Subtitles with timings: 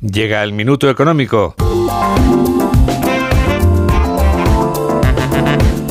[0.00, 1.54] Llega el minuto económico.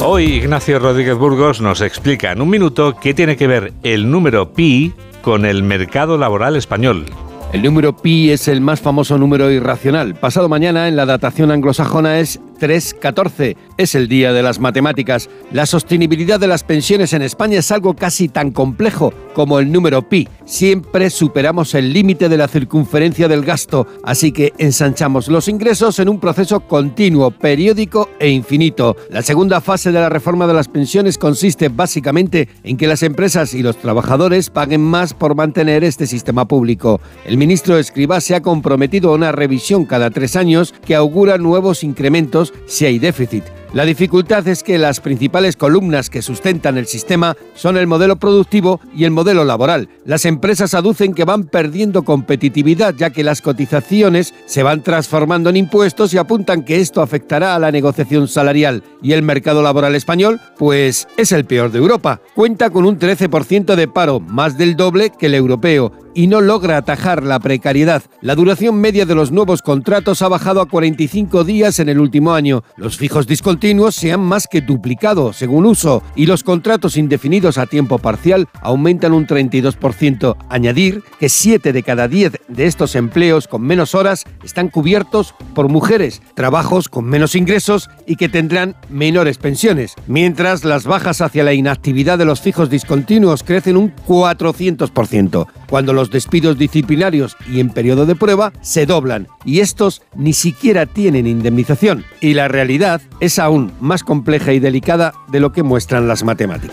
[0.04, 4.52] Hoy Ignacio Rodríguez Burgos nos explica en un minuto qué tiene que ver el número
[4.54, 7.06] pi con el mercado laboral español.
[7.54, 10.16] El número pi es el más famoso número irracional.
[10.16, 13.56] Pasado mañana en la datación anglosajona es 3.14.
[13.78, 15.30] Es el día de las matemáticas.
[15.52, 20.08] La sostenibilidad de las pensiones en España es algo casi tan complejo como el número
[20.08, 20.28] pi.
[20.46, 26.10] Siempre superamos el límite de la circunferencia del gasto, así que ensanchamos los ingresos en
[26.10, 28.98] un proceso continuo, periódico e infinito.
[29.10, 33.54] La segunda fase de la reforma de las pensiones consiste básicamente en que las empresas
[33.54, 37.00] y los trabajadores paguen más por mantener este sistema público.
[37.26, 41.84] El ministro Escribá se ha comprometido a una revisión cada tres años que augura nuevos
[41.84, 43.44] incrementos si hay déficit.
[43.72, 48.82] La dificultad es que las principales columnas que sustentan el sistema son el modelo productivo
[48.96, 49.90] y el modelo laboral.
[50.06, 55.58] Las empresas aducen que van perdiendo competitividad ya que las cotizaciones se van transformando en
[55.58, 58.84] impuestos y apuntan que esto afectará a la negociación salarial.
[59.04, 62.22] Y el mercado laboral español, pues es el peor de Europa.
[62.34, 66.76] Cuenta con un 13% de paro, más del doble que el europeo y no logra
[66.76, 68.04] atajar la precariedad.
[68.20, 72.34] La duración media de los nuevos contratos ha bajado a 45 días en el último
[72.34, 72.66] año.
[72.76, 77.68] Los fijos discontinuos se han más que duplicado según uso y los contratos indefinidos a
[77.68, 80.36] tiempo parcial aumentan un 32%.
[80.50, 85.70] Añadir que 7 de cada 10 de estos empleos con menos horas están cubiertos por
[85.70, 91.54] mujeres, trabajos con menos ingresos y que tendrán menores pensiones, mientras las bajas hacia la
[91.54, 95.48] inactividad de los fijos discontinuos crecen un 400%.
[95.70, 100.86] Cuando los despidos disciplinarios y en periodo de prueba se doblan y estos ni siquiera
[100.86, 102.06] tienen indemnización.
[102.22, 106.68] Y la realidad es aún más compleja y delicada de lo que muestran las matemáticas.